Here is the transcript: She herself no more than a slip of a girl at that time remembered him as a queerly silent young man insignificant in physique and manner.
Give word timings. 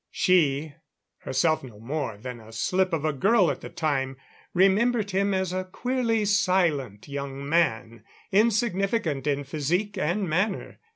She 0.09 0.73
herself 1.19 1.63
no 1.63 1.79
more 1.79 2.17
than 2.17 2.39
a 2.39 2.51
slip 2.51 2.91
of 2.91 3.05
a 3.05 3.13
girl 3.13 3.51
at 3.51 3.61
that 3.61 3.75
time 3.77 4.17
remembered 4.51 5.11
him 5.11 5.31
as 5.31 5.53
a 5.53 5.65
queerly 5.65 6.25
silent 6.25 7.07
young 7.07 7.47
man 7.47 8.03
insignificant 8.31 9.27
in 9.27 9.43
physique 9.43 9.99
and 9.99 10.27
manner. 10.27 10.79